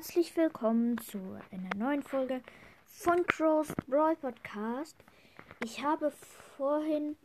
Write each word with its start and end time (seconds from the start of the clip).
herzlich 0.00 0.34
willkommen 0.34 0.96
zu 0.96 1.18
einer 1.50 1.68
neuen 1.76 2.02
Folge 2.02 2.40
von 2.86 3.26
Crow's 3.26 3.68
Brawl 3.86 4.16
Podcast. 4.16 4.96
Ich 5.62 5.84
habe 5.84 6.10
vorhin 6.56 7.18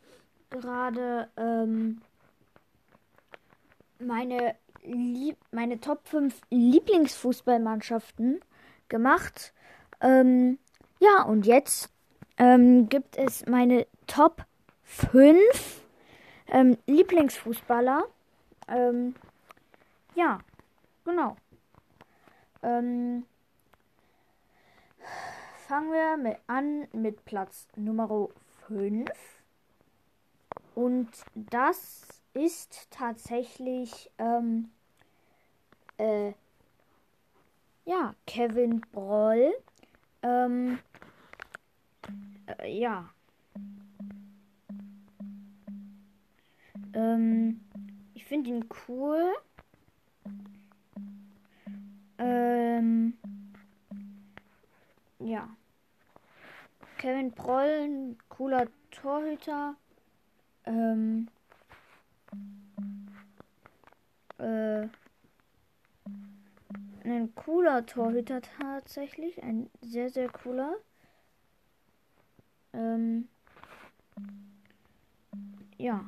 gerade 0.50 1.30
ähm, 1.38 2.02
meine, 3.98 4.56
meine 5.52 5.80
Top 5.80 6.06
5 6.06 6.38
Lieblingsfußballmannschaften 6.50 8.42
gemacht. 8.90 9.54
Ähm, 10.02 10.60
ja, 11.00 11.24
und 11.24 11.46
jetzt 11.46 11.94
ähm, 12.38 12.90
gibt 12.90 13.16
es 13.16 13.46
meine 13.46 13.88
Top 14.06 14.44
5 14.84 15.82
ähm, 16.48 16.78
Lieblingsfußballer. 16.88 18.04
Ähm, 18.68 19.16
ja, 20.16 20.40
genau. 21.06 21.38
Ähm, 22.66 23.28
fangen 25.68 25.92
wir 25.92 26.18
mit 26.18 26.38
an 26.48 26.88
mit 26.94 27.24
Platz 27.24 27.68
Nummer 27.76 28.30
5. 28.68 29.08
Und 30.74 31.10
das 31.36 32.08
ist 32.34 32.88
tatsächlich 32.90 34.10
ähm, 34.18 34.72
äh, 36.00 36.34
ja, 37.86 38.16
Kevin 38.26 38.82
Broll. 38.92 39.54
Ähm, 40.24 40.80
äh, 42.48 42.80
ja. 42.80 43.12
Ähm, 46.96 47.62
ich 48.16 48.26
finde 48.26 48.50
ihn 48.50 48.66
cool. 48.88 49.36
Ähm, 52.26 53.14
ja. 55.20 55.48
Kevin 56.98 57.32
Proll, 57.34 57.84
ein 57.84 58.18
cooler 58.30 58.68
Torhüter. 58.90 59.76
Ähm, 60.66 61.28
äh, 64.40 64.88
ein 67.04 67.36
cooler 67.36 67.86
Torhüter 67.86 68.42
tatsächlich. 68.42 69.44
Ein 69.44 69.70
sehr, 69.82 70.10
sehr 70.10 70.30
cooler. 70.30 70.76
Ähm, 72.74 73.28
ja. 75.78 76.04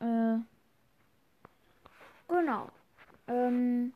Äh, 0.00 0.38
genau. 2.30 2.68
Ähm, 3.28 3.92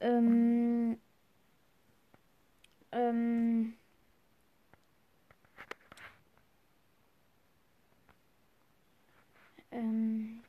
ähm, 0.00 0.98
ähm, 2.92 3.74
ähm, 9.70 10.42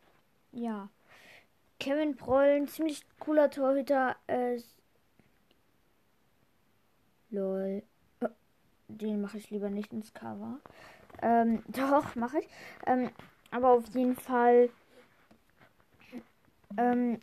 ja. 0.52 0.90
Kevin 1.80 2.16
Proll, 2.16 2.46
ein 2.62 2.68
ziemlich 2.68 3.04
cooler 3.20 3.50
Torhüter. 3.50 4.16
Äh, 4.28 4.60
lol. 7.30 7.84
Oh, 8.22 8.28
den 8.88 9.22
mache 9.22 9.38
ich 9.38 9.50
lieber 9.50 9.70
nicht 9.70 9.94
ins 9.94 10.14
Cover. 10.14 10.60
Ähm, 11.22 11.64
doch, 11.70 12.16
mache 12.16 12.40
ich. 12.40 12.48
Ähm, 12.86 13.12
aber 13.52 13.70
auf 13.72 13.88
jeden 13.96 14.16
Fall 14.16 14.70
ähm, 16.78 17.20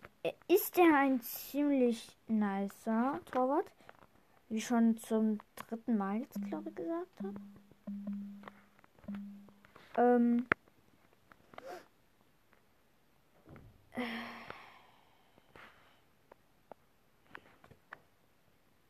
ist 0.48 0.78
er 0.78 0.96
ein 0.96 1.20
ziemlich 1.20 2.16
nicer 2.28 3.20
Torwart. 3.30 3.66
Wie 4.48 4.60
schon 4.60 4.96
zum 4.98 5.38
dritten 5.68 5.96
Mal 5.96 6.20
jetzt, 6.20 6.40
glaube 6.48 6.70
ich, 6.70 6.74
gesagt 6.74 7.22
habe. 7.22 7.34
Ähm, 9.96 10.46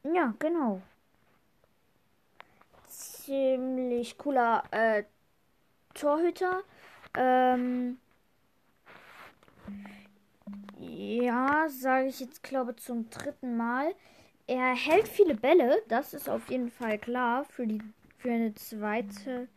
ja, 0.03 0.35
genau 0.39 0.81
ziemlich 3.31 4.19
cooler 4.19 4.65
äh, 4.71 5.05
Torhüter. 5.95 6.63
Ähm, 7.17 7.99
ja, 11.21 11.69
sage 11.69 12.09
ich 12.09 12.21
jetzt, 12.21 12.43
glaube 12.43 12.77
zum 12.77 13.11
dritten 13.11 13.57
Mal. 13.57 13.95
Er 14.47 14.75
hält 14.75 15.07
viele 15.07 15.35
Bälle, 15.35 15.83
das 15.89 16.15
ist 16.15 16.29
auf 16.29 16.51
jeden 16.51 16.71
Fall 16.71 16.99
klar 16.99 17.45
für 17.45 17.67
die 17.67 17.81
für 18.19 18.33
eine 18.33 18.55
zweite 18.55 19.49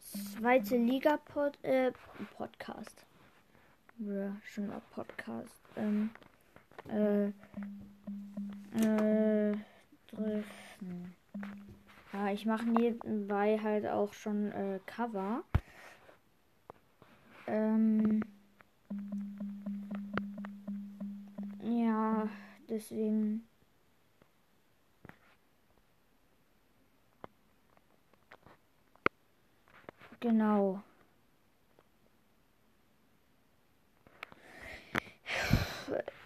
zweite 0.00 0.76
Liga 0.76 1.18
-Pod, 1.26 1.52
äh, 1.62 1.92
Podcast. 2.36 3.06
Ja, 3.98 4.36
schon 4.44 4.68
mal 4.68 4.80
Podcast. 4.94 5.60
Ähm, 5.76 6.10
äh, 6.88 7.26
äh, 8.78 9.56
dritten. 10.10 11.14
Ja, 12.12 12.32
ich 12.32 12.46
mache 12.46 12.66
nebenbei 12.66 13.58
halt 13.62 13.86
auch 13.86 14.12
schon 14.12 14.50
äh, 14.52 14.80
Cover. 14.86 15.44
Ähm, 17.46 18.22
ja, 21.70 22.28
deswegen. 22.68 23.46
Genau. 30.20 30.82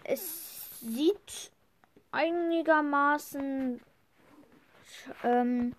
Es 0.03 0.79
sieht 0.81 1.51
einigermaßen 2.11 3.81
ähm, 5.23 5.75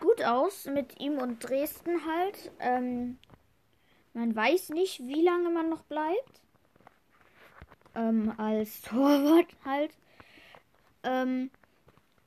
gut 0.00 0.22
aus 0.24 0.66
mit 0.66 1.00
ihm 1.00 1.18
und 1.18 1.40
Dresden 1.40 2.00
halt. 2.06 2.50
Ähm, 2.60 3.18
man 4.12 4.34
weiß 4.34 4.70
nicht, 4.70 5.00
wie 5.00 5.22
lange 5.22 5.50
man 5.50 5.68
noch 5.68 5.82
bleibt. 5.82 6.43
Ähm, 7.94 8.32
als 8.38 8.80
Torwart 8.82 9.48
halt. 9.64 9.92
Ähm, 11.04 11.50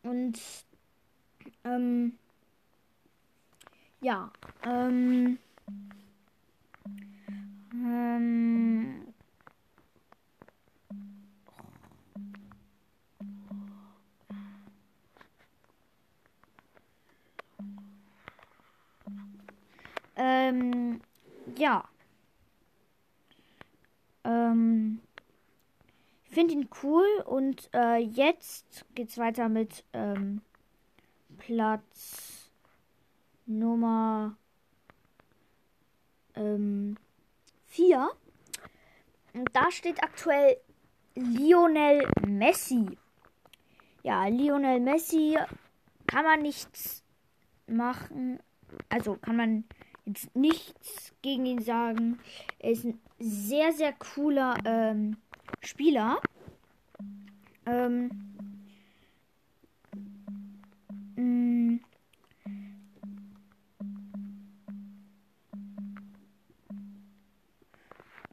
und 0.03 0.39
ähm, 1.65 2.17
ja. 4.01 4.31
Ähm, 4.65 5.37
ähm, 7.73 9.13
Ähm, 20.15 20.99
ja. 21.57 21.83
Ähm, 24.23 24.99
ich 26.26 26.26
finde 26.37 26.53
ihn 26.53 26.69
cool 26.83 27.07
und 27.25 27.67
äh, 27.73 27.97
jetzt 27.97 28.85
geht's 28.93 29.17
weiter 29.17 29.49
mit 29.49 29.83
ähm, 29.93 30.41
Platz 31.39 32.51
Nummer 33.47 34.37
ähm, 36.35 36.95
4. 37.65 38.11
Und 39.33 39.49
da 39.53 39.71
steht 39.71 40.03
aktuell 40.03 40.57
Lionel 41.15 42.07
Messi. 42.27 42.85
Ja, 44.03 44.27
Lionel 44.27 44.79
Messi 44.79 45.39
kann 46.05 46.23
man 46.23 46.43
nichts 46.43 47.01
machen. 47.65 48.39
Also 48.89 49.15
kann 49.15 49.37
man 49.37 49.63
jetzt 50.05 50.35
nichts 50.35 51.15
gegen 51.23 51.47
ihn 51.47 51.63
sagen. 51.63 52.19
Er 52.59 52.73
ist 52.73 52.85
ein 52.85 53.01
sehr, 53.17 53.71
sehr 53.73 53.93
cooler 53.93 54.55
ähm, 54.65 55.17
Spieler. 55.61 56.19
Ähm, 57.65 58.09
mm. 61.15 61.79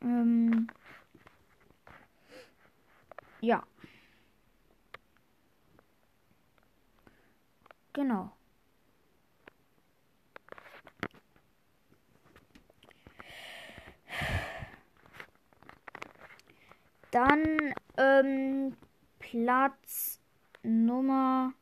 ähm, 0.02 0.66
ja. 3.40 3.62
Genau. 7.93 8.32
Dann 17.14 17.72
ähm, 17.96 18.76
Platz 19.20 20.19
Nummer 20.64 21.52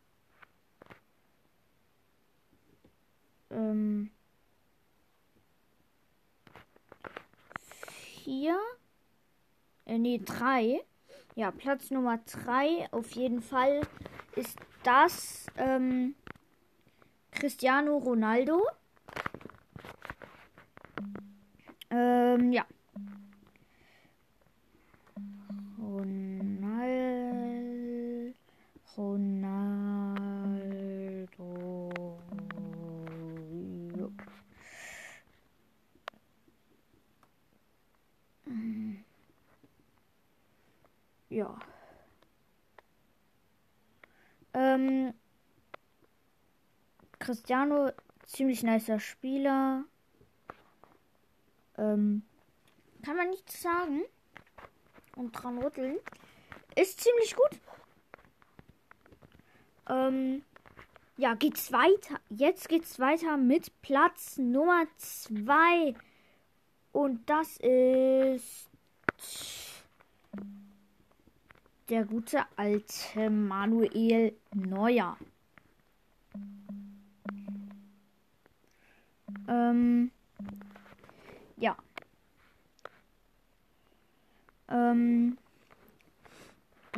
ähm, 3.50 4.10
vier. 8.24 8.58
Äh, 9.84 9.98
nee, 9.98 10.22
drei. 10.24 10.80
Ja, 11.34 11.50
Platz 11.50 11.90
Nummer 11.90 12.16
drei 12.24 12.88
auf 12.90 13.10
jeden 13.10 13.42
Fall 13.42 13.82
ist 14.36 14.58
das 14.84 15.44
ähm, 15.58 16.14
Cristiano 17.30 17.98
Ronaldo. 17.98 18.66
Ähm, 21.90 22.52
ja. 22.52 22.64
Ronaldo. 28.96 30.62
Ja. 41.32 41.58
Ähm, 44.52 45.14
Cristiano, 47.18 47.92
ziemlich 48.26 48.62
nicer 48.62 49.00
Spieler. 49.00 49.84
Ähm, 51.78 52.22
kann 53.02 53.16
man 53.16 53.30
nichts 53.30 53.62
sagen 53.62 54.02
und 55.16 55.32
dran 55.32 55.56
rütteln. 55.56 55.96
Ist 56.76 57.00
ziemlich 57.00 57.34
gut. 57.34 57.58
Ähm, 59.88 60.42
ja, 61.16 61.34
geht's 61.34 61.72
weiter. 61.72 62.20
Jetzt 62.30 62.68
geht's 62.68 62.98
weiter 62.98 63.36
mit 63.36 63.82
Platz 63.82 64.38
Nummer 64.38 64.84
2. 64.96 65.94
Und 66.92 67.28
das 67.28 67.56
ist 67.58 68.68
der 71.88 72.04
gute 72.04 72.40
alte 72.56 73.30
Manuel 73.30 74.34
Neuer. 74.54 75.16
Ähm, 79.48 80.10
ja. 81.56 81.76
Ähm, 84.68 85.36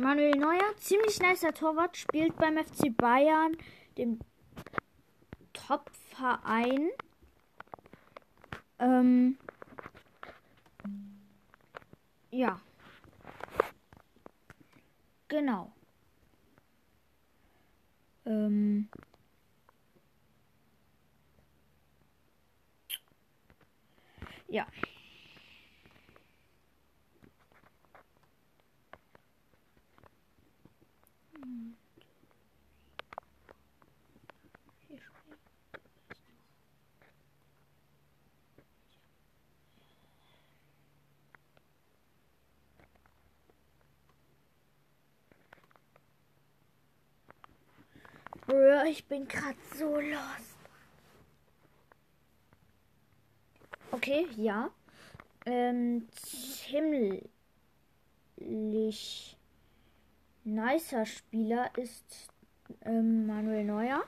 Manuel 0.01 0.37
Neuer, 0.37 0.75
ziemlich 0.77 1.19
nicer 1.19 1.53
Torwart, 1.53 1.95
spielt 1.95 2.35
beim 2.35 2.57
FC 2.57 2.95
Bayern, 2.95 3.55
dem 3.97 4.19
Top-Verein. 5.53 6.89
Ähm, 8.77 9.37
ja. 12.29 12.59
Genau. 15.29 15.71
Ähm, 18.25 18.89
ja. 24.49 24.67
Ich 48.87 49.03
bin 49.05 49.27
gerade 49.27 49.57
so 49.77 49.99
lost. 49.99 50.55
Okay, 53.91 54.25
ja. 54.37 54.69
Ähm, 55.45 56.07
ziemlich 58.37 59.34
nicer 60.45 61.05
Spieler 61.05 61.69
ist 61.77 62.29
ähm, 62.81 63.25
Manuel 63.27 63.65
Neuer. 63.65 64.03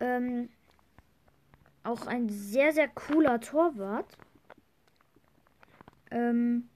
Ähm, 0.00 0.48
auch 1.82 2.06
ein 2.06 2.28
sehr, 2.28 2.72
sehr 2.72 2.88
cooler 2.88 3.40
Torwart. 3.40 4.16
Ähm, 6.10 6.68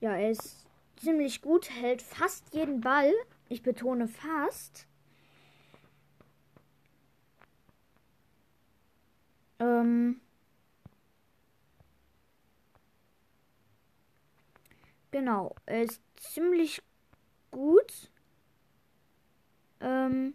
ja, 0.00 0.14
er 0.16 0.30
ist 0.30 0.66
ziemlich 0.96 1.42
gut, 1.42 1.70
hält 1.70 2.02
fast 2.02 2.54
jeden 2.54 2.80
Ball. 2.80 3.12
Ich 3.48 3.62
betone 3.62 4.08
fast. 4.08 4.86
Ähm, 9.58 10.20
genau, 15.12 15.54
er 15.66 15.84
ist 15.84 16.02
ziemlich 16.16 16.82
gut. 17.52 18.10
Ähm, 19.80 20.34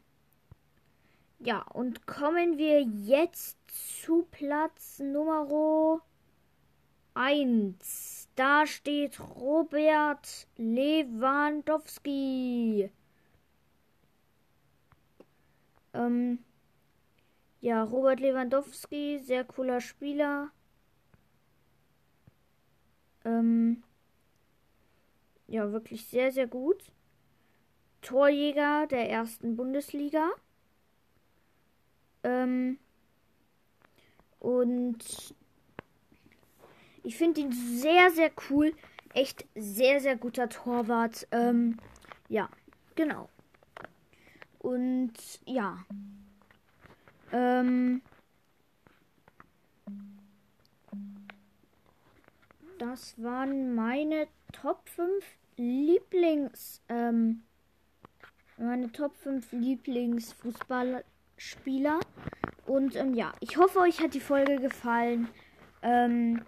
ja, 1.39 1.61
und 1.73 2.07
kommen 2.07 2.57
wir 2.57 2.81
jetzt 2.81 3.57
zu 3.67 4.25
Platz 4.31 4.99
Nummer 4.99 6.01
1. 7.13 8.29
Da 8.35 8.65
steht 8.65 9.19
Robert 9.19 10.47
Lewandowski. 10.57 12.89
Ähm, 15.93 16.39
ja, 17.61 17.83
Robert 17.83 18.19
Lewandowski, 18.19 19.19
sehr 19.23 19.43
cooler 19.43 19.81
Spieler. 19.81 20.49
Ähm, 23.25 23.83
ja, 25.47 25.71
wirklich 25.71 26.05
sehr, 26.07 26.31
sehr 26.31 26.47
gut. 26.47 26.91
Torjäger 28.01 28.87
der 28.87 29.09
ersten 29.09 29.55
Bundesliga. 29.55 30.29
Ähm, 32.23 32.77
und 34.39 35.35
ich 37.03 37.17
finde 37.17 37.41
ihn 37.41 37.51
sehr, 37.51 38.11
sehr 38.11 38.31
cool. 38.49 38.73
Echt 39.13 39.45
sehr, 39.55 39.99
sehr 39.99 40.15
guter 40.15 40.49
Torwart. 40.49 41.27
Ähm, 41.31 41.77
ja, 42.29 42.49
genau. 42.95 43.29
Und 44.59 45.13
ja. 45.45 45.85
Ähm, 47.31 48.01
das 52.77 53.21
waren 53.21 53.75
meine 53.75 54.27
Top 54.51 54.89
5 54.89 55.23
Lieblings. 55.57 56.81
Ähm, 56.89 57.43
meine 58.57 58.91
Top 58.91 59.15
5 59.17 59.51
Lieblingsfußballspieler. 59.51 61.99
Und 62.65 62.95
ähm, 62.95 63.13
ja, 63.13 63.33
ich 63.39 63.57
hoffe, 63.57 63.79
euch 63.79 64.01
hat 64.01 64.13
die 64.13 64.19
Folge 64.19 64.57
gefallen. 64.57 65.29
Ähm, 65.81 66.43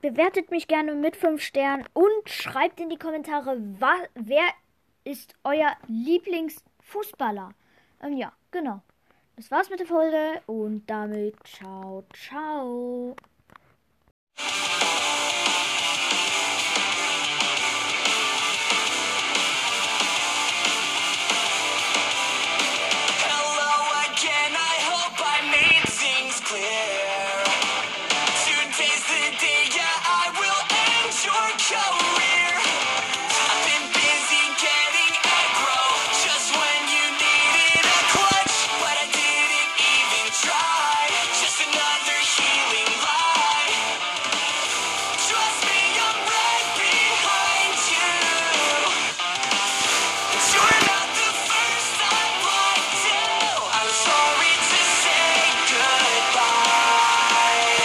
bewertet 0.00 0.50
mich 0.50 0.68
gerne 0.68 0.94
mit 0.94 1.16
5 1.16 1.42
Sternen 1.42 1.84
und 1.92 2.28
schreibt 2.28 2.80
in 2.80 2.88
die 2.90 2.98
Kommentare, 2.98 3.60
wer 4.14 4.44
ist 5.04 5.34
euer 5.44 5.76
Lieblingsfußballer. 5.86 7.50
Ähm, 8.02 8.16
ja, 8.16 8.32
genau. 8.50 8.82
Das 9.36 9.50
war's 9.50 9.70
mit 9.70 9.80
der 9.80 9.86
Folge 9.86 10.42
und 10.46 10.88
damit 10.88 11.36
ciao, 11.44 12.04
ciao. 12.12 13.16